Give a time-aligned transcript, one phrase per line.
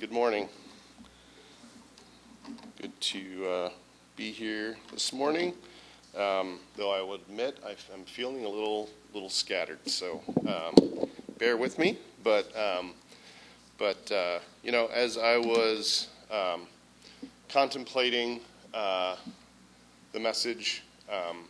[0.00, 0.48] good morning.
[2.80, 3.70] Good to uh,
[4.16, 5.52] be here this morning.
[6.16, 11.06] Um, though I will admit I, am feeling a little little scattered, so um,
[11.38, 11.98] bear with me.
[12.24, 12.94] But um,
[13.76, 16.62] but uh, you know, as I was um,
[17.50, 18.40] contemplating
[18.72, 19.16] uh,
[20.12, 21.44] the message, um,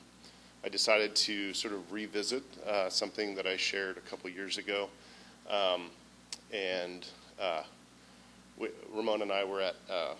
[0.65, 4.89] I decided to sort of revisit uh, something that I shared a couple years ago,
[5.49, 5.83] um,
[6.53, 7.07] and
[7.41, 7.63] uh,
[8.61, 10.15] we, Ramon and I were at uh,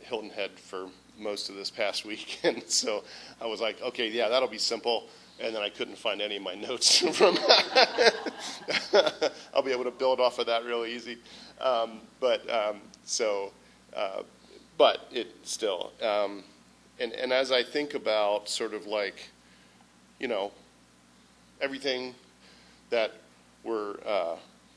[0.00, 0.88] Hilton Head for
[1.18, 3.04] most of this past week, and so
[3.40, 5.04] I was like, okay, yeah, that'll be simple.
[5.40, 7.36] And then I couldn't find any of my notes from.
[9.54, 11.18] I'll be able to build off of that real easy.
[11.60, 13.52] Um, but um, so,
[13.96, 14.22] uh,
[14.78, 16.44] but it still, um,
[17.00, 19.28] and and as I think about sort of like,
[20.20, 20.52] you know,
[21.60, 22.14] everything
[22.90, 23.14] that
[23.64, 24.36] we're uh,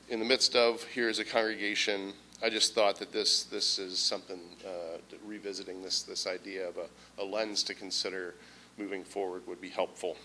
[0.09, 3.97] in the midst of here as a congregation I just thought that this this is
[3.97, 8.35] something uh, revisiting this this idea of a, a, lens to consider
[8.77, 10.17] moving forward would be helpful.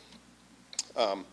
[0.94, 1.24] Um,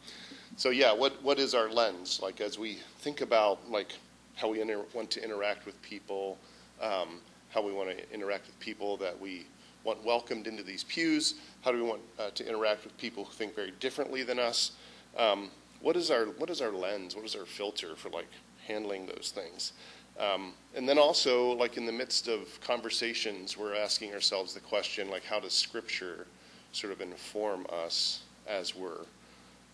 [0.56, 3.92] so yeah, what what is our lens like as we think about like
[4.36, 6.38] how we inter- want to interact with people,
[6.82, 9.46] um, how we want to interact with people that we
[9.84, 13.34] want welcomed into these pews, how do we want uh, to interact with people who
[13.34, 14.72] think very differently than us?
[15.18, 15.50] Um,
[15.82, 17.18] what is our what is our lens?
[17.18, 18.30] What is our filter for like
[18.66, 19.74] handling those things?
[20.20, 25.10] Um, and then also, like in the midst of conversations, we're asking ourselves the question,
[25.10, 26.28] like, how does Scripture
[26.72, 29.06] sort of inform us as we're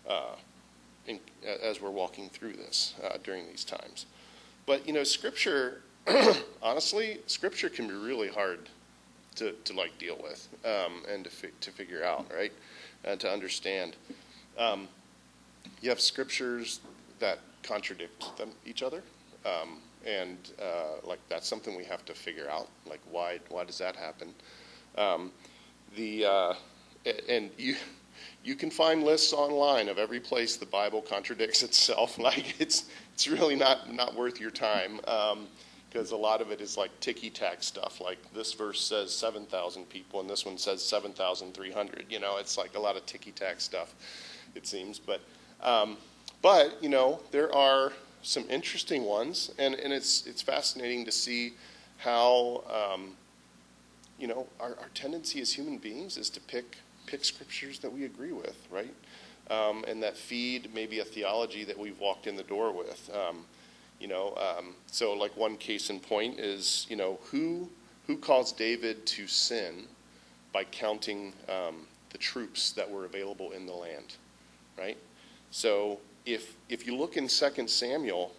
[0.08, 0.36] uh,
[1.06, 1.18] in,
[1.62, 4.06] as we're walking through this uh, during these times?
[4.66, 5.82] But you know, Scripture,
[6.62, 8.68] honestly, Scripture can be really hard
[9.36, 12.52] to, to like deal with um, and to fi- to figure out, right,
[13.04, 13.96] and to understand.
[14.58, 14.88] Um,
[15.82, 16.80] you have scriptures
[17.18, 19.02] that contradict them each other.
[19.44, 22.68] Um, and uh, like that's something we have to figure out.
[22.88, 24.32] Like why why does that happen?
[24.96, 25.32] Um,
[25.96, 26.54] the uh,
[27.28, 27.76] and you
[28.44, 32.18] you can find lists online of every place the Bible contradicts itself.
[32.26, 34.96] Like it's it's really not not worth your time.
[35.88, 38.00] because um, a lot of it is like ticky tack stuff.
[38.00, 42.06] Like this verse says 7,000 people, and this one says 7,300.
[42.08, 43.94] You know, it's like a lot of ticky tack stuff,
[44.54, 44.98] it seems.
[44.98, 45.20] But,
[45.62, 45.96] um,
[46.42, 47.92] but you know, there are
[48.26, 51.54] some interesting ones, and, and it's it's fascinating to see
[51.98, 53.12] how um,
[54.18, 56.76] you know our, our tendency as human beings is to pick
[57.06, 58.92] pick scriptures that we agree with, right?
[59.48, 63.08] Um, and that feed maybe a theology that we've walked in the door with.
[63.14, 63.44] Um,
[64.00, 67.68] you know, um, so like one case in point is you know who
[68.08, 69.84] who caused David to sin
[70.52, 74.16] by counting um, the troops that were available in the land,
[74.76, 74.96] right?
[75.52, 78.32] So if if you look in 2 Samuel,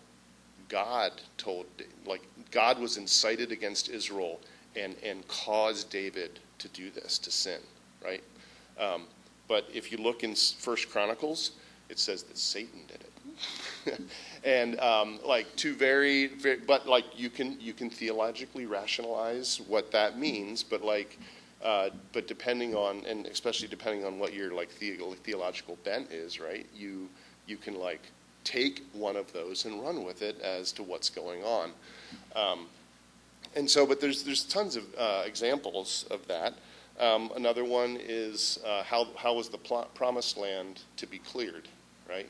[0.69, 1.65] God told
[2.05, 2.21] like
[2.51, 4.39] God was incited against Israel
[4.75, 7.59] and and caused David to do this to sin,
[8.03, 8.23] right?
[8.79, 9.03] Um,
[9.47, 11.51] but if you look in First Chronicles,
[11.89, 14.01] it says that Satan did it,
[14.43, 19.91] and um, like two very, very, but like you can you can theologically rationalize what
[19.91, 21.17] that means, but like.
[21.63, 26.39] Uh, but depending on, and especially depending on what your like the, theological bent is,
[26.39, 26.67] right?
[26.71, 27.09] You
[27.47, 28.01] you can like
[28.43, 31.71] take one of those and run with it as to what's going on.
[32.35, 32.67] Um,
[33.55, 36.53] and so, but there's there's tons of uh, examples of that.
[36.99, 41.67] Um, another one is uh, how how was the pl- promised land to be cleared,
[42.09, 42.29] right?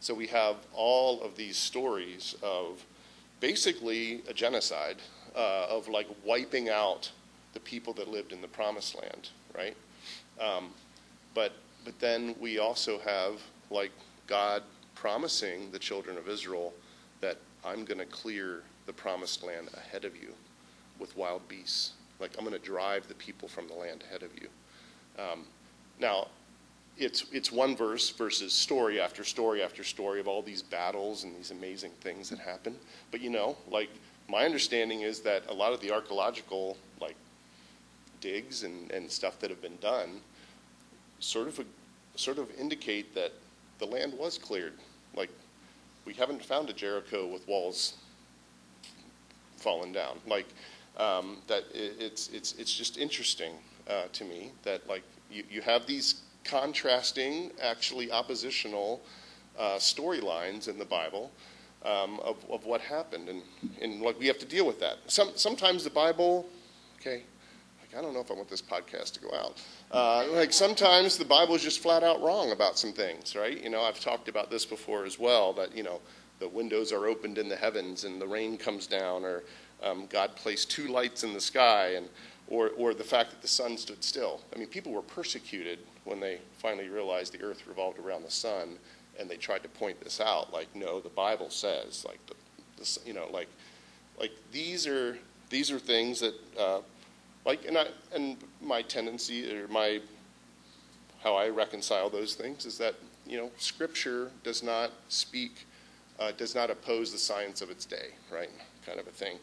[0.00, 2.84] So we have all of these stories of
[3.40, 4.96] basically a genocide
[5.34, 7.10] uh, of like wiping out
[7.54, 9.76] the people that lived in the promised land, right?
[10.40, 10.70] Um,
[11.34, 11.52] but
[11.84, 13.40] but then we also have
[13.70, 13.92] like
[14.28, 14.62] God
[14.94, 16.72] promising the children of Israel
[17.20, 20.28] that I'm going to clear the promised land ahead of you
[21.00, 21.92] with wild beasts.
[22.20, 24.48] Like, I'm going to drive the people from the land ahead of you.
[25.18, 25.44] Um,
[26.00, 26.28] now,
[26.96, 31.36] it's, it's one verse versus story after story after story of all these battles and
[31.36, 32.74] these amazing things that happen.
[33.10, 33.88] But you know, like,
[34.28, 37.16] my understanding is that a lot of the archaeological, like,
[38.20, 40.20] digs and, and stuff that have been done
[41.20, 41.64] sort of,
[42.16, 43.32] sort of indicate that
[43.78, 44.74] the land was cleared.
[45.14, 45.30] Like,
[46.04, 47.94] we haven't found a Jericho with walls
[49.56, 50.18] fallen down.
[50.26, 50.46] Like,
[50.96, 53.52] um, that it, it's, it's, it's just interesting
[53.88, 59.00] uh, to me that, like, you, you have these contrasting, actually oppositional
[59.58, 61.30] uh, storylines in the Bible.
[61.84, 63.40] Um, of, of what happened, and,
[63.80, 64.96] and like we have to deal with that.
[65.06, 66.44] Some, sometimes the Bible,
[67.00, 67.22] okay,
[67.98, 69.60] I don't know if I want this podcast to go out.
[69.90, 73.60] Uh, like sometimes the Bible is just flat out wrong about some things, right?
[73.60, 75.52] You know, I've talked about this before as well.
[75.54, 76.00] That you know,
[76.38, 79.42] the windows are opened in the heavens and the rain comes down, or
[79.82, 82.08] um, God placed two lights in the sky, and
[82.46, 84.42] or or the fact that the sun stood still.
[84.54, 88.78] I mean, people were persecuted when they finally realized the earth revolved around the sun,
[89.18, 90.52] and they tried to point this out.
[90.52, 92.34] Like, no, the Bible says, like the,
[92.76, 93.48] the you know, like
[94.20, 95.18] like these are
[95.50, 96.80] these are things that uh,
[97.48, 100.00] like and I and my tendency or my
[101.24, 102.94] how I reconcile those things is that
[103.26, 105.66] you know Scripture does not speak
[106.20, 108.50] uh, does not oppose the science of its day, right?
[108.84, 109.38] Kind of a thing.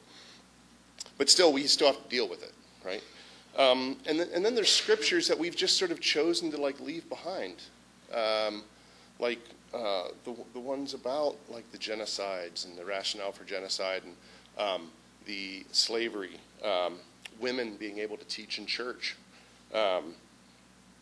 [1.17, 2.53] But still, we still have to deal with it,
[2.85, 3.01] right?
[3.57, 6.77] Um, and, then, and then there's scriptures that we've just sort of chosen to like
[6.81, 7.55] leave behind,
[8.13, 8.63] um,
[9.19, 9.39] like
[9.73, 14.15] uh, the the ones about like the genocides and the rationale for genocide and
[14.57, 14.91] um,
[15.25, 16.99] the slavery, um,
[17.39, 19.15] women being able to teach in church.
[19.73, 20.15] Um,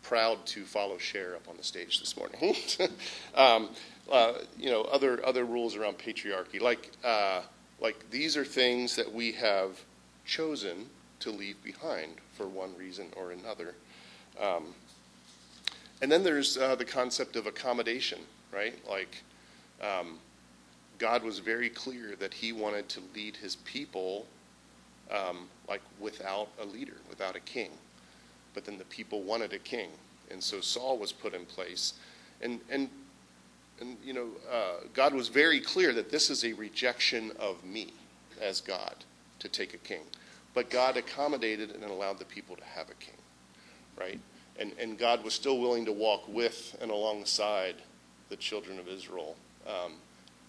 [0.04, 2.54] proud to follow Cher up on the stage this morning.
[3.34, 3.70] um,
[4.10, 7.40] uh, you know, other other rules around patriarchy, like uh,
[7.80, 9.80] like these are things that we have
[10.24, 10.86] chosen
[11.20, 13.74] to leave behind for one reason or another.
[14.40, 14.74] Um,
[16.02, 18.20] and then there's uh, the concept of accommodation,
[18.52, 18.74] right?
[18.88, 19.22] Like
[19.80, 20.18] um,
[20.98, 24.26] God was very clear that He wanted to lead His people
[25.10, 27.70] um, like without a leader, without a king.
[28.54, 29.90] But then the people wanted a king,
[30.30, 31.94] and so Saul was put in place.
[32.40, 32.88] And and
[33.80, 37.92] and you know, uh, God was very clear that this is a rejection of me
[38.40, 38.94] as God
[39.40, 40.02] to take a king.
[40.54, 43.16] But God accommodated and allowed the people to have a king,
[43.98, 44.20] right?
[44.58, 47.76] And and God was still willing to walk with and alongside
[48.28, 49.36] the children of Israel,
[49.66, 49.94] um,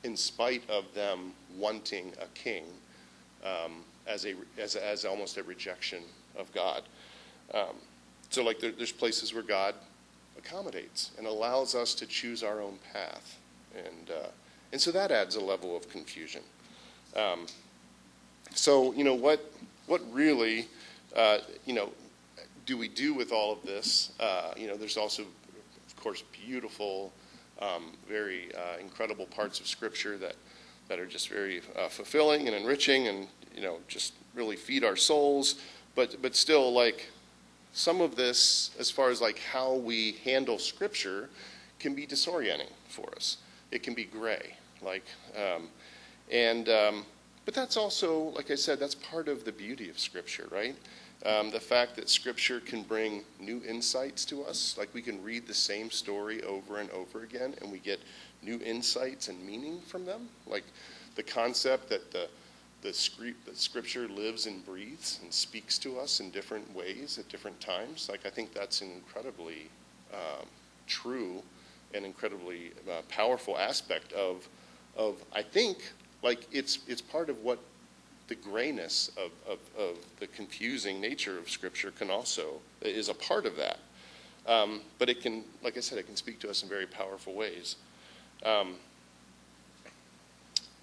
[0.04, 2.66] in spite of them wanting a king.
[3.44, 6.04] Um, as a as, as almost a rejection
[6.38, 6.84] of God.
[7.54, 7.76] Um,
[8.30, 9.76] so like there, there's places where God
[10.38, 13.40] accommodates and allows us to choose our own path,
[13.76, 14.28] and uh,
[14.72, 16.42] and so that adds a level of confusion.
[17.16, 17.48] Um,
[18.54, 19.52] so you know what
[19.88, 20.68] what really
[21.16, 21.92] uh, you know
[22.66, 24.12] do we do with all of this?
[24.20, 27.12] Uh, you know, there's also of course beautiful,
[27.62, 30.36] um, very uh, incredible parts of Scripture that
[30.88, 34.96] that are just very uh, fulfilling and enriching and you know just really feed our
[34.96, 35.56] souls.
[35.96, 37.10] But but still like
[37.74, 41.30] some of this as far as like how we handle scripture
[41.80, 43.38] can be disorienting for us.
[43.72, 44.56] It can be gray
[44.86, 45.06] like
[45.36, 45.68] um,
[46.32, 47.06] and um,
[47.44, 50.76] but that's also like i said that's part of the beauty of scripture right?
[51.26, 54.76] Um, the fact that scripture can bring new insights to us.
[54.78, 58.00] Like we can read the same story over and over again and we get
[58.42, 60.64] new insights and meaning from them like
[61.16, 62.28] the concept that the
[62.82, 67.28] the, script, the scripture lives and breathes and speaks to us in different ways at
[67.30, 68.08] different times.
[68.10, 69.70] Like I think that's an incredibly
[70.14, 70.46] um,
[70.86, 71.42] true
[71.96, 74.48] and incredibly uh, powerful aspect of
[74.96, 75.80] of I think
[76.22, 77.60] like it's it's part of what
[78.28, 83.46] the grayness of, of, of the confusing nature of Scripture can also is a part
[83.46, 83.78] of that.
[84.48, 87.34] Um, but it can, like I said, it can speak to us in very powerful
[87.34, 87.76] ways.
[88.44, 88.76] Um,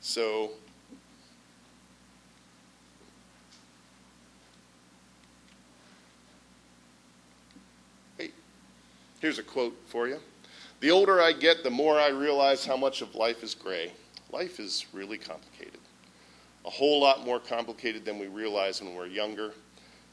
[0.01, 0.53] so
[9.23, 10.19] Here's a quote for you.
[10.81, 13.93] The older I get, the more I realize how much of life is gray.
[14.32, 15.79] Life is really complicated.
[16.65, 19.53] A whole lot more complicated than we realize when we're younger.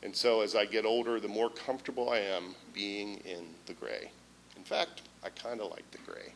[0.04, 4.12] And so as I get older, the more comfortable I am being in the gray.
[4.56, 6.32] In fact, I kind of like the gray.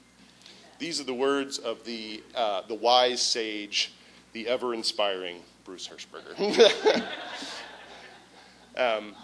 [0.83, 3.93] These are the words of the, uh, the wise sage,
[4.33, 6.37] the ever inspiring Bruce Hershberger.
[8.75, 9.15] um,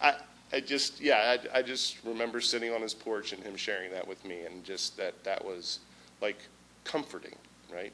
[0.00, 0.14] I,
[0.54, 4.08] I just, yeah, I, I just remember sitting on his porch and him sharing that
[4.08, 5.80] with me, and just that that was
[6.22, 6.38] like
[6.84, 7.36] comforting,
[7.70, 7.92] right?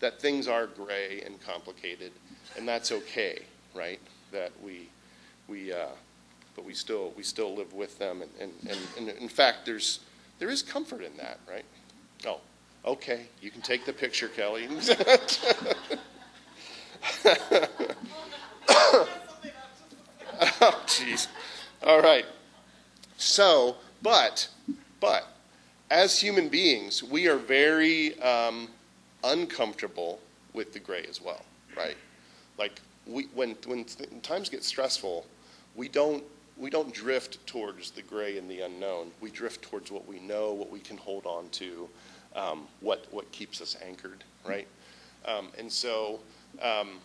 [0.00, 2.10] That things are gray and complicated,
[2.56, 4.00] and that's okay, right?
[4.32, 4.88] That we,
[5.46, 5.90] we, uh,
[6.56, 10.00] but we still we still live with them, and, and, and, and in fact, there's
[10.40, 11.64] there is comfort in that, right?
[12.26, 12.40] Oh,
[12.84, 14.68] okay, you can take the picture, Kelly.
[20.60, 21.26] oh, jeez.
[21.84, 22.26] All right.
[23.16, 24.48] So, but,
[25.00, 25.26] but,
[25.90, 28.68] as human beings, we are very um,
[29.24, 30.20] uncomfortable
[30.52, 31.44] with the gray as well,
[31.76, 31.96] right?
[32.58, 33.84] Like, we, when, when
[34.22, 35.26] times get stressful,
[35.74, 36.22] we don't,
[36.56, 39.10] we don't drift towards the gray and the unknown.
[39.20, 41.88] We drift towards what we know, what we can hold on to,
[42.36, 44.66] um, what, what keeps us anchored, right?
[45.26, 46.20] Um, and so,
[46.60, 46.98] um,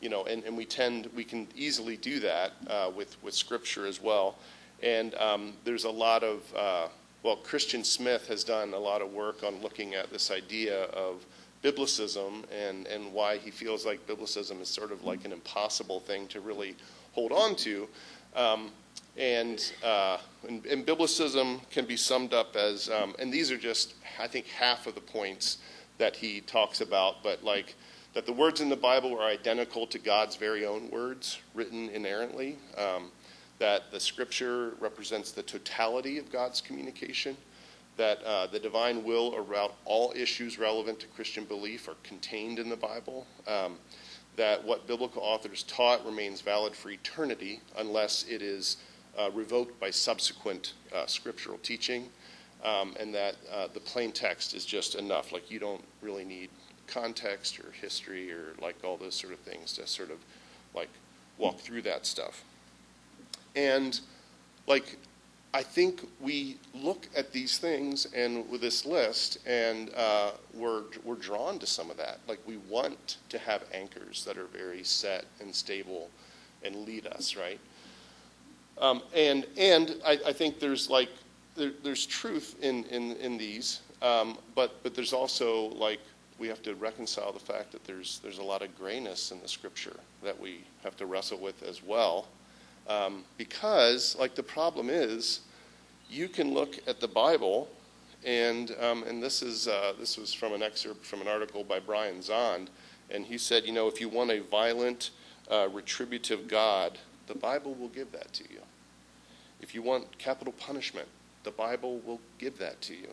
[0.00, 3.86] you know, and, and we tend, we can easily do that uh, with, with Scripture
[3.86, 4.36] as well.
[4.82, 6.88] And um, there's a lot of, uh,
[7.22, 11.24] well, Christian Smith has done a lot of work on looking at this idea of
[11.62, 16.26] biblicism and, and why he feels like biblicism is sort of like an impossible thing
[16.28, 16.74] to really
[17.12, 17.88] hold on to.
[18.36, 18.70] Um,
[19.16, 20.18] and, uh,
[20.48, 24.46] and, and, biblicism can be summed up as, um, and these are just, I think,
[24.46, 25.58] half of the points
[25.98, 27.76] that he talks about, but like
[28.14, 32.58] that the words in the Bible are identical to God's very own words written inerrantly,
[32.76, 33.10] um,
[33.58, 37.36] that the scripture represents the totality of God's communication
[37.96, 42.68] that uh, the divine will around all issues relevant to Christian belief are contained in
[42.68, 43.76] the Bible, um,
[44.36, 48.78] that what biblical authors taught remains valid for eternity unless it is
[49.18, 52.08] uh, revoked by subsequent uh, scriptural teaching,
[52.64, 55.32] um, and that uh, the plain text is just enough.
[55.32, 56.50] Like, you don't really need
[56.86, 60.18] context or history or like all those sort of things to sort of
[60.74, 60.90] like
[61.38, 62.44] walk through that stuff.
[63.56, 63.98] And
[64.66, 64.98] like
[65.52, 71.14] I think we look at these things and with this list, and uh, we're we're
[71.14, 72.18] drawn to some of that.
[72.26, 76.10] Like we want to have anchors that are very set and stable,
[76.64, 77.60] and lead us right.
[78.78, 81.10] Um, and and I, I, think there's like
[81.54, 86.00] there, there's truth in in in these, um, but but there's also like
[86.38, 89.48] we have to reconcile the fact that there's there's a lot of grayness in the
[89.48, 92.26] scripture that we have to wrestle with as well.
[92.88, 95.40] Um, because, like, the problem is,
[96.10, 97.68] you can look at the Bible,
[98.26, 101.80] and um, and this is uh, this was from an excerpt from an article by
[101.80, 102.68] Brian Zahnd,
[103.10, 105.10] and he said, you know, if you want a violent,
[105.50, 108.60] uh, retributive God, the Bible will give that to you.
[109.60, 111.08] If you want capital punishment,
[111.44, 113.08] the Bible will give that to you.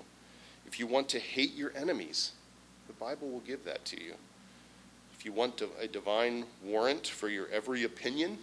[0.65, 2.31] If you want to hate your enemies,
[2.87, 4.13] the Bible will give that to you.
[5.13, 8.37] If you want a divine warrant for your every opinion,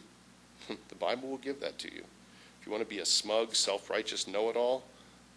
[0.88, 2.02] the Bible will give that to you.
[2.60, 4.84] If you want to be a smug, self righteous know it all,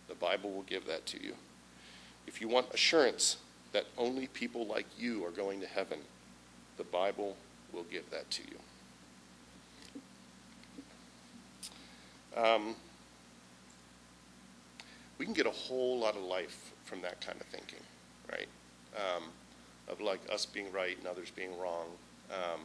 [0.07, 1.33] the Bible will give that to you.
[2.27, 3.37] If you want assurance
[3.71, 5.99] that only people like you are going to heaven,
[6.77, 7.35] the Bible
[7.73, 8.57] will give that to you.
[12.35, 12.75] Um,
[15.17, 17.79] we can get a whole lot of life from that kind of thinking,
[18.31, 18.47] right?
[18.95, 19.23] Um,
[19.87, 21.87] of like us being right and others being wrong.
[22.31, 22.61] Um,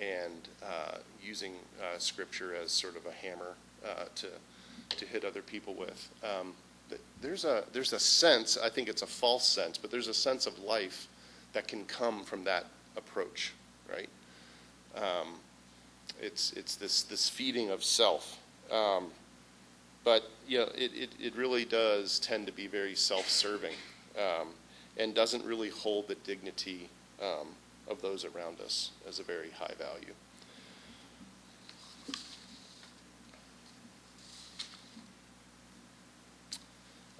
[0.00, 4.28] and uh, using uh, scripture as sort of a hammer uh, to
[4.96, 6.10] to hit other people with.
[6.22, 6.52] Um,
[7.20, 8.58] there's a there's a sense.
[8.62, 11.08] I think it's a false sense, but there's a sense of life
[11.52, 13.52] that can come from that approach,
[13.90, 14.08] right?
[14.96, 15.34] Um,
[16.20, 18.38] it's it's this this feeding of self.
[18.72, 19.08] Um,
[20.02, 23.74] but you know, it, it, it really does tend to be very self-serving
[24.18, 24.48] um,
[24.96, 26.88] and doesn't really hold the dignity
[27.22, 27.48] um,
[27.88, 30.14] of those around us as a very high value.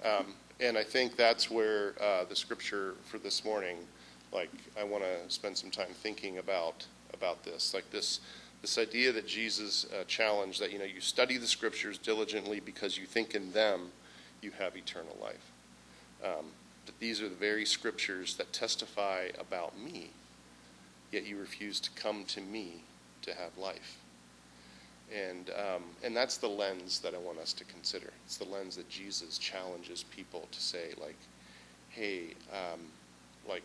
[0.03, 3.77] Um, and I think that's where uh, the scripture for this morning,
[4.33, 8.19] like I want to spend some time thinking about about this, like this
[8.63, 12.97] this idea that Jesus uh, challenged that you know you study the scriptures diligently because
[12.97, 13.91] you think in them
[14.41, 15.51] you have eternal life.
[16.23, 16.47] Um,
[16.87, 20.09] that these are the very scriptures that testify about me
[21.13, 22.83] yet you refuse to come to me
[23.21, 23.97] to have life.
[25.13, 28.09] And, um, and that's the lens that I want us to consider.
[28.25, 31.17] It's the lens that Jesus challenges people to say, like,
[31.89, 32.79] hey, um,
[33.47, 33.63] like,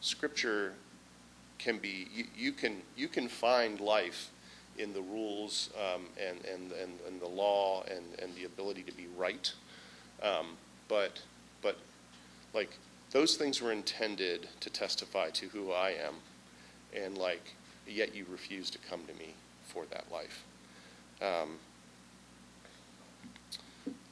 [0.00, 0.74] Scripture
[1.58, 4.30] can be, you, you, can, you can find life
[4.78, 8.92] in the rules um, and, and, and, and, the law and, and the ability to
[8.92, 9.52] be right.
[10.22, 10.56] Um,
[10.88, 11.20] but,
[11.62, 11.76] but,
[12.54, 12.70] like,
[13.10, 16.14] those things were intended to testify to who I am
[16.94, 17.54] and like,
[17.86, 19.34] yet you refuse to come to me
[19.66, 20.44] for that life.
[21.20, 21.58] Um,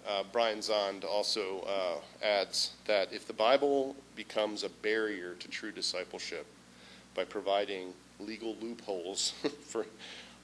[0.09, 5.73] uh, Brian Zahnd also uh, adds that if the Bible becomes a barrier to true
[5.73, 6.47] discipleship
[7.17, 9.33] by providing legal loopholes
[9.67, 9.87] for,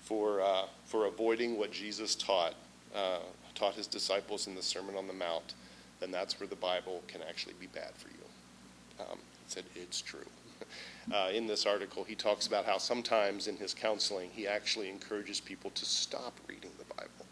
[0.00, 2.54] for, uh, for avoiding what Jesus taught,
[2.94, 3.18] uh,
[3.54, 5.54] taught his disciples in the Sermon on the Mount,
[6.00, 9.04] then that's where the Bible can actually be bad for you.
[9.04, 10.26] Um, he said, It's true
[11.12, 15.40] uh, in this article, he talks about how sometimes in his counseling he actually encourages
[15.40, 17.26] people to stop reading the Bible,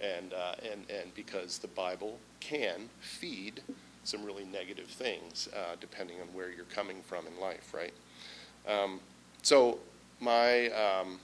[0.00, 3.62] and uh, and and because the Bible can feed
[4.04, 7.92] some really negative things uh, depending on where you're coming from in life, right?
[8.68, 9.00] Um,
[9.42, 9.78] so
[10.20, 11.18] my um,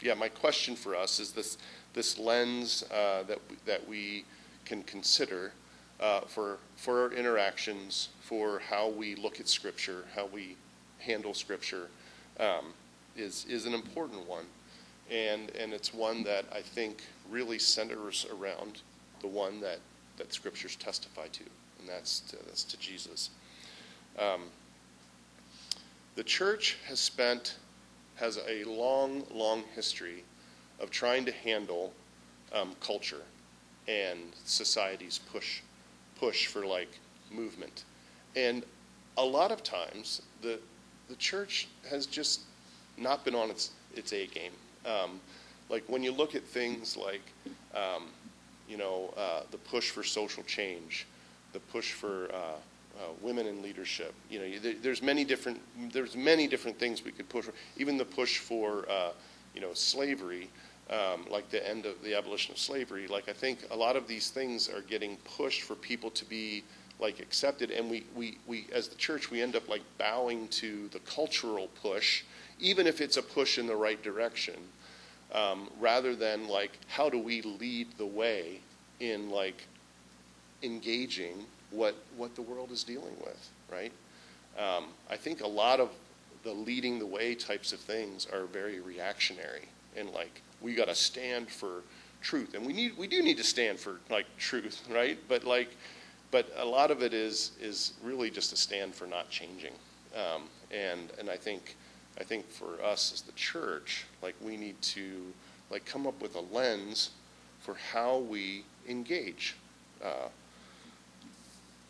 [0.00, 1.58] yeah, my question for us is this
[1.94, 4.24] this lens uh, that that we
[4.64, 5.52] can consider
[6.00, 10.56] uh, for for our interactions, for how we look at Scripture, how we
[10.98, 11.88] handle Scripture
[12.38, 12.74] um,
[13.16, 14.44] is is an important one,
[15.10, 18.82] and and it's one that I think really centers around
[19.20, 19.78] the one that
[20.18, 21.44] that Scriptures testify to,
[21.78, 23.30] and that's to, that's to Jesus.
[24.18, 24.42] Um,
[26.14, 27.56] the church has spent,
[28.16, 30.24] has a long, long history
[30.80, 31.92] of trying to handle
[32.52, 33.22] um, culture
[33.88, 35.60] and society's push,
[36.18, 36.98] push for like
[37.30, 37.84] movement.
[38.36, 38.64] And
[39.16, 40.58] a lot of times, the,
[41.08, 42.40] the church has just
[42.96, 44.52] not been on its, its A game.
[44.86, 45.20] Um,
[45.68, 47.22] like when you look at things like,
[47.74, 48.04] um,
[48.68, 51.06] you know, uh, the push for social change,
[51.52, 52.58] the push for uh,
[52.98, 54.14] uh, women in leadership.
[54.30, 55.60] You know, there, there's many different
[55.92, 57.52] there's many different things we could push for.
[57.76, 59.10] Even the push for uh,
[59.54, 60.48] you know slavery,
[60.90, 63.06] um, like the end of the abolition of slavery.
[63.06, 66.64] Like I think a lot of these things are getting pushed for people to be
[67.00, 70.88] like accepted, and we we we as the church we end up like bowing to
[70.88, 72.22] the cultural push,
[72.60, 74.56] even if it's a push in the right direction.
[75.32, 78.60] Um, rather than like how do we lead the way
[79.00, 79.66] in like
[80.62, 83.92] engaging what what the world is dealing with, right?
[84.58, 85.90] Um, I think a lot of
[86.44, 90.94] the leading the way types of things are very reactionary and like we got to
[90.94, 91.82] stand for
[92.20, 95.18] truth, and we need we do need to stand for like truth, right?
[95.28, 95.76] But like,
[96.30, 99.74] but a lot of it is is really just a stand for not changing,
[100.14, 101.76] um, and and I think
[102.18, 105.32] I think for us as the church, like we need to
[105.70, 107.10] like come up with a lens
[107.60, 109.56] for how we engage.
[110.02, 110.28] Uh,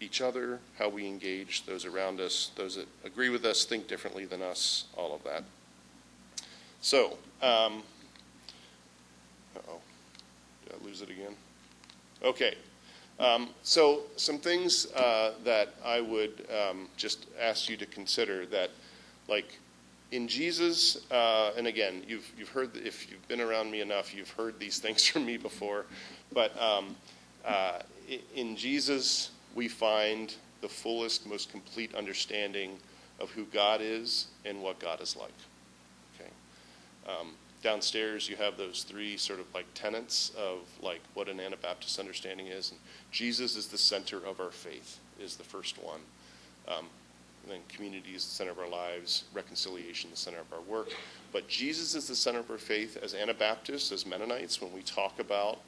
[0.03, 4.25] each other, how we engage those around us, those that agree with us, think differently
[4.25, 5.45] than us, all of that.
[6.81, 7.83] So, um,
[9.69, 9.79] oh,
[10.65, 11.35] did I lose it again?
[12.23, 12.57] Okay.
[13.21, 18.71] Um, so, some things uh, that I would um, just ask you to consider that,
[19.29, 19.59] like,
[20.11, 24.31] in Jesus, uh, and again, you've, you've heard, if you've been around me enough, you've
[24.31, 25.87] heard these things from me before,
[26.33, 26.97] but um,
[27.45, 27.79] uh,
[28.35, 32.79] in Jesus, we find the fullest, most complete understanding
[33.21, 35.31] of who God is and what God is like.
[36.15, 36.31] Okay.
[37.07, 41.99] Um, downstairs, you have those three sort of like tenets of like what an Anabaptist
[41.99, 42.71] understanding is.
[42.71, 46.01] And Jesus is the center of our faith, is the first one.
[46.69, 46.87] Um,
[47.49, 50.91] then community is the center of our lives, reconciliation the center of our work.
[51.33, 54.61] But Jesus is the center of our faith as Anabaptists, as Mennonites.
[54.61, 55.59] When we talk about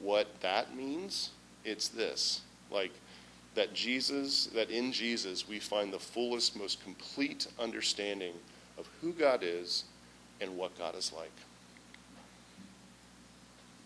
[0.00, 1.30] what that means,
[1.64, 2.90] it's this: like
[3.54, 8.34] that Jesus, that in Jesus we find the fullest, most complete understanding
[8.78, 9.84] of who God is
[10.40, 11.32] and what God is like.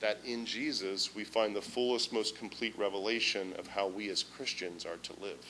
[0.01, 4.85] That in Jesus we find the fullest, most complete revelation of how we as Christians
[4.85, 5.45] are to live.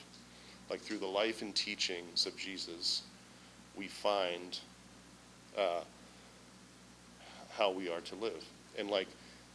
[0.70, 3.02] Like through the life and teachings of Jesus,
[3.76, 4.58] we find
[5.58, 5.80] uh,
[7.50, 8.44] how we are to live.
[8.78, 9.08] And like,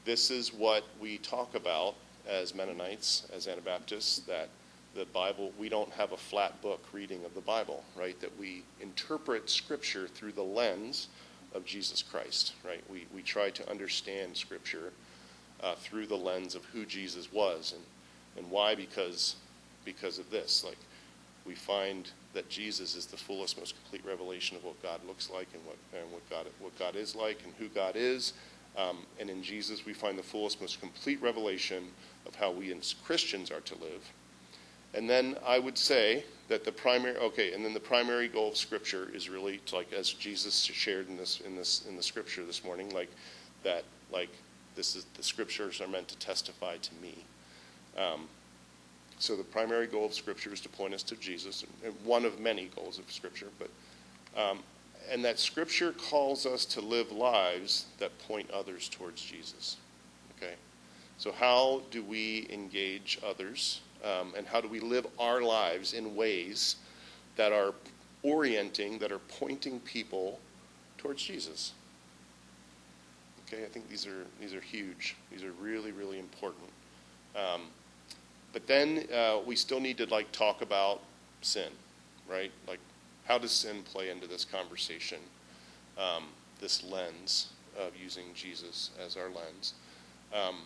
[0.05, 1.95] this is what we talk about
[2.29, 4.49] as Mennonites, as Anabaptists, that
[4.95, 8.19] the Bible, we don't have a flat book reading of the Bible, right?
[8.21, 11.09] That we interpret Scripture through the lens
[11.53, 12.83] of Jesus Christ, right?
[12.89, 14.91] We, we try to understand Scripture
[15.61, 17.83] uh, through the lens of who Jesus was and,
[18.37, 19.35] and why, because,
[19.85, 20.63] because of this.
[20.63, 20.77] Like,
[21.45, 25.47] we find that Jesus is the fullest, most complete revelation of what God looks like
[25.53, 28.33] and what, and what, God, what God is like and who God is.
[28.79, 31.83] Um, and in Jesus, we find the fullest, most complete revelation
[32.25, 34.09] of how we as Christians are to live.
[34.93, 38.57] And then I would say that the primary okay, and then the primary goal of
[38.57, 42.45] Scripture is really to, like as Jesus shared in this in this in the Scripture
[42.45, 43.09] this morning, like
[43.63, 44.29] that like
[44.75, 47.17] this is the Scriptures are meant to testify to me.
[47.97, 48.27] Um,
[49.19, 52.39] so the primary goal of Scripture is to point us to Jesus, and one of
[52.39, 53.69] many goals of Scripture, but
[54.41, 54.59] um,
[55.09, 59.77] and that Scripture calls us to live lives that point others towards Jesus.
[60.37, 60.53] Okay,
[61.17, 63.81] so how do we engage others?
[64.03, 66.77] um, and how do we live our lives in ways
[67.35, 67.73] that are
[68.23, 70.39] orienting, that are pointing people
[70.97, 71.73] towards Jesus.
[73.47, 75.15] Okay, I think these are these are huge.
[75.31, 76.69] These are really really important.
[77.35, 77.61] Um,
[78.51, 81.01] but then uh, we still need to like talk about
[81.41, 81.69] sin,
[82.29, 82.51] right?
[82.67, 82.79] Like,
[83.29, 85.19] how does sin play into this conversation?
[85.97, 86.25] Um,
[86.59, 89.75] this lens of using Jesus as our lens.
[90.33, 90.57] Um,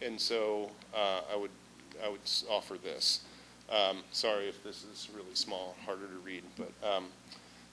[0.00, 1.50] and so uh, I would
[2.02, 3.20] I would offer this.
[3.70, 7.06] Um, sorry if this is really small, harder to read, but um,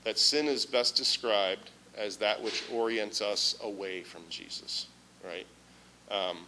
[0.04, 4.88] that sin is best described as that which orients us away from Jesus,
[5.26, 5.48] right?
[6.12, 6.40] Um,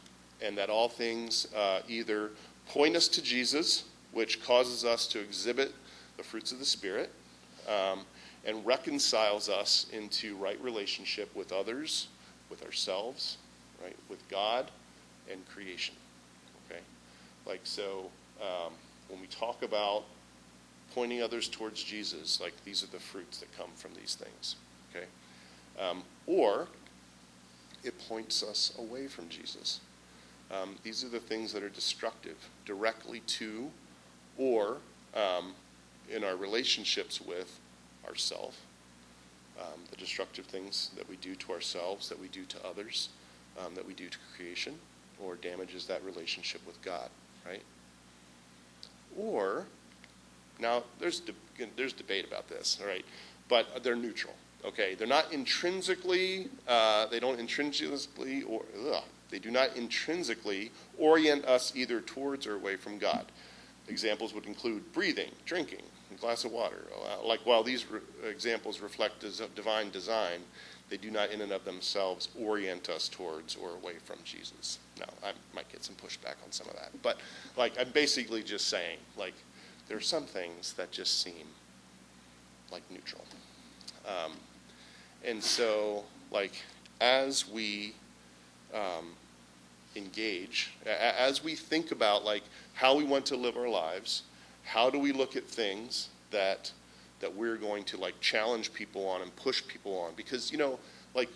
[0.42, 2.32] and that all things uh, either
[2.68, 5.74] point us to Jesus, which causes us to exhibit
[6.18, 7.12] the fruits of the Spirit,
[7.68, 8.02] um,
[8.46, 12.08] and reconciles us into right relationship with others,
[12.50, 13.38] with ourselves,
[13.84, 14.72] right, with God,
[15.32, 15.96] and creation.
[16.66, 16.82] Okay?
[17.46, 18.10] Like, so
[18.42, 18.74] um,
[19.10, 20.04] when we talk about
[20.94, 24.56] pointing others towards Jesus, like these are the fruits that come from these things.
[24.90, 25.06] Okay?
[25.80, 26.68] Um, or
[27.84, 29.80] it points us away from Jesus.
[30.52, 33.72] Um, these are the things that are destructive directly to
[34.38, 34.78] or
[35.16, 35.54] um,
[36.10, 37.60] in our relationships with
[38.08, 38.60] ourself,
[39.60, 43.10] um, the destructive things that we do to ourselves, that we do to others,
[43.64, 44.76] um, that we do to creation,
[45.24, 47.10] or damages that relationship with God,
[47.46, 47.62] right?
[49.18, 49.66] Or,
[50.60, 51.34] now there's, de-
[51.76, 53.06] there's debate about this, all right,
[53.50, 54.34] but they're neutral,
[54.66, 54.96] okay?
[54.96, 61.74] They're not intrinsically, uh, they don't intrinsically, or ugh, they do not intrinsically orient us
[61.76, 63.26] either towards or away from God.
[63.92, 66.88] Examples would include breathing, drinking, a glass of water.
[66.96, 70.40] Uh, like while these re- examples reflect des- divine design,
[70.90, 74.80] they do not in and of themselves orient us towards or away from Jesus.
[74.98, 77.18] Now, I might get some pushback on some of that, but
[77.58, 79.34] like I'm basically just saying, like
[79.90, 81.48] there are some things that just seem
[82.72, 83.26] like neutral,
[84.08, 84.32] um,
[85.26, 86.54] and so like
[87.02, 87.94] as we
[88.74, 89.16] um,
[89.96, 94.24] engage, as we think about like how we want to live our lives,
[94.64, 96.72] how do we look at things that
[97.20, 100.14] that we're going to like challenge people on and push people on?
[100.16, 100.80] Because you know
[101.14, 101.30] like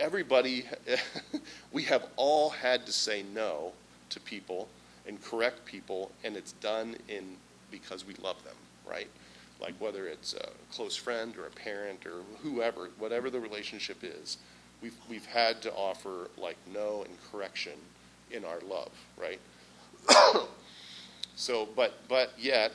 [0.00, 0.64] everybody
[1.72, 3.72] we have all had to say no
[4.10, 4.68] to people
[5.06, 7.36] and correct people and it's done in
[7.70, 9.08] because we love them right?
[9.60, 14.38] Like whether it's a close friend or a parent or whoever whatever the relationship is
[14.84, 17.72] we've we've had to offer like no and correction
[18.30, 19.40] in our love right?
[21.36, 22.70] So but but yet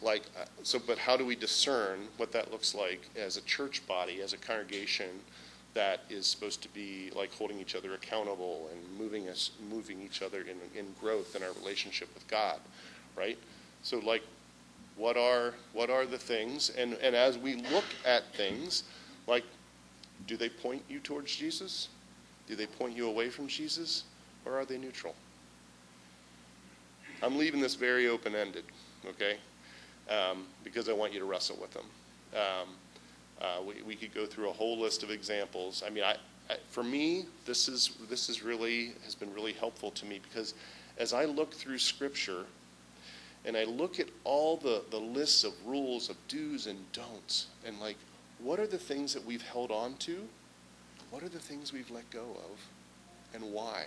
[0.00, 3.86] like uh, so but how do we discern what that looks like as a church
[3.86, 5.10] body as a congregation
[5.74, 10.22] that is supposed to be like holding each other accountable and moving us moving each
[10.22, 12.58] other in, in growth in our relationship with god
[13.16, 13.38] right?
[13.82, 14.22] So like
[14.96, 16.70] what are what are the things?
[16.70, 18.84] And and as we look at things
[19.26, 19.44] like
[20.26, 21.88] do they point you towards jesus
[22.46, 24.04] do they point you away from jesus
[24.44, 25.14] or are they neutral
[27.22, 28.64] i'm leaving this very open-ended
[29.08, 29.36] okay
[30.10, 31.86] um, because I want you to wrestle with them.
[32.34, 32.68] Um,
[33.40, 35.82] uh, we, we could go through a whole list of examples.
[35.86, 36.16] I mean, I,
[36.50, 40.54] I, for me, this is this is really has been really helpful to me because
[40.98, 42.44] as I look through Scripture
[43.44, 47.78] and I look at all the the lists of rules of do's and don'ts and
[47.80, 47.96] like
[48.42, 50.26] what are the things that we've held on to,
[51.10, 52.60] what are the things we've let go of,
[53.34, 53.86] and why.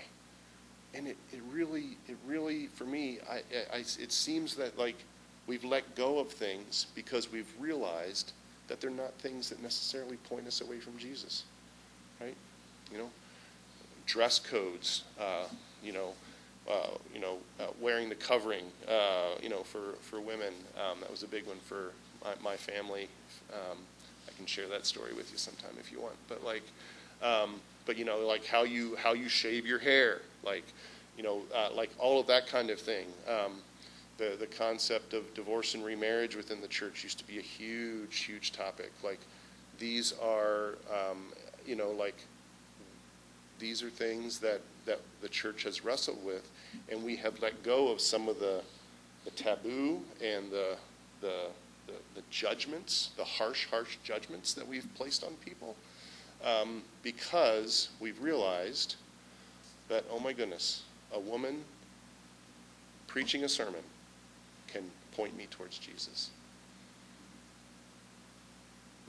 [0.94, 3.42] And it, it really it really for me I,
[3.74, 4.98] I it seems that like
[5.46, 8.32] We've let go of things because we've realized
[8.68, 11.44] that they're not things that necessarily point us away from Jesus,
[12.22, 12.36] right?
[12.92, 13.10] You know,
[14.06, 15.48] dress codes, uh,
[15.84, 16.14] you know,
[16.72, 20.54] uh, you know, uh, wearing the covering, uh, you know, for, for women.
[20.78, 21.92] Um, that was a big one for
[22.24, 23.10] my, my family.
[23.52, 23.80] Um,
[24.28, 26.16] I can share that story with you sometime if you want.
[26.28, 26.64] But like,
[27.22, 27.56] um,
[27.86, 30.66] but you know, like how you how you shave your hair, like,
[31.18, 33.08] you know, uh, like all of that kind of thing.
[33.28, 33.54] Um,
[34.18, 38.20] the, the concept of divorce and remarriage within the church used to be a huge,
[38.20, 38.92] huge topic.
[39.04, 39.20] Like,
[39.80, 41.26] these are, um,
[41.66, 42.16] you know, like,
[43.60, 46.50] these are things that, that the church has wrestled with,
[46.90, 48.62] and we have let go of some of the,
[49.26, 50.78] the taboo and the,
[51.22, 51.48] the,
[51.88, 55.76] the, the judgments, the harsh, harsh judgments that we've placed on people,
[56.44, 58.96] um, because we've realized
[59.90, 61.64] that, oh my goodness, a woman
[63.08, 63.84] preaching a sermon
[64.68, 64.84] can
[65.16, 66.32] point me towards Jesus.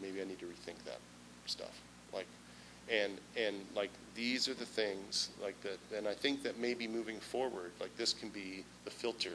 [0.00, 0.98] Maybe I need to rethink that
[1.46, 1.80] stuff.
[2.12, 2.26] Like,
[2.92, 5.78] and and like these are the things like that.
[5.96, 9.32] And I think that maybe moving forward, like this can be the filter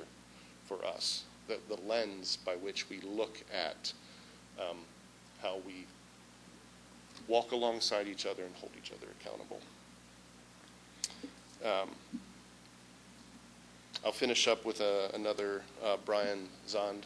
[0.66, 3.92] for us, the the lens by which we look at
[4.58, 4.78] um,
[5.42, 5.86] how we
[7.28, 9.60] walk alongside each other and hold each other accountable.
[11.66, 11.90] Um,
[14.06, 17.04] I'll finish up with a, another uh, Brian Zahnd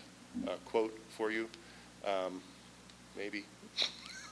[0.48, 1.50] uh, quote for you,
[2.06, 2.40] um,
[3.18, 3.46] maybe.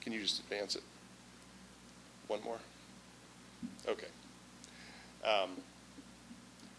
[0.00, 0.82] Can you just advance it?
[2.28, 2.58] One more?
[3.88, 4.06] Okay.
[5.24, 5.50] Um,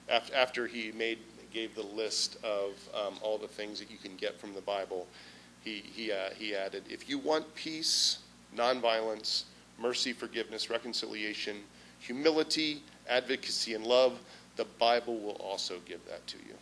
[0.09, 1.19] after, after he made
[1.53, 5.07] gave the list of um, all the things that you can get from the Bible,
[5.63, 8.19] he, he, uh, he added, if you want peace,
[8.57, 9.43] nonviolence,
[9.77, 11.57] mercy, forgiveness, reconciliation,
[11.99, 14.19] humility, advocacy, and love,
[14.55, 16.55] the Bible will also give that to you.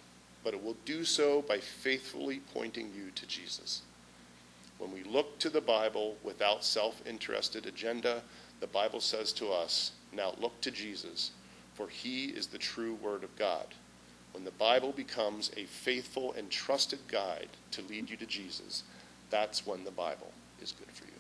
[0.44, 3.82] But it will do so by faithfully pointing you to Jesus.
[4.78, 8.24] When we look to the Bible without self interested agenda,
[8.60, 11.32] the Bible says to us, Now look to Jesus,
[11.74, 13.67] for he is the true Word of God.
[14.34, 18.84] When the Bible becomes a faithful and trusted guide to lead you to Jesus,
[19.30, 21.11] that's when the Bible is good for you.